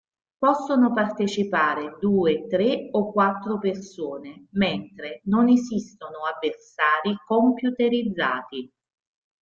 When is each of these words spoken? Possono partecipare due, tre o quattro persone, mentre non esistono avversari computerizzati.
Possono 0.39 0.93
partecipare 0.93 1.95
due, 1.99 2.47
tre 2.47 2.87
o 2.91 3.11
quattro 3.11 3.59
persone, 3.59 4.47
mentre 4.53 5.21
non 5.25 5.47
esistono 5.47 6.21
avversari 6.25 7.15
computerizzati. 7.23 8.71